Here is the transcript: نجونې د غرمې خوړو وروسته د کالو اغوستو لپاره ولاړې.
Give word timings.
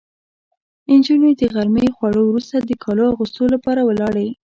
نجونې 0.99 1.31
د 1.39 1.41
غرمې 1.53 1.87
خوړو 1.95 2.21
وروسته 2.27 2.57
د 2.59 2.71
کالو 2.83 3.03
اغوستو 3.13 3.43
لپاره 3.53 3.81
ولاړې. 3.89 4.27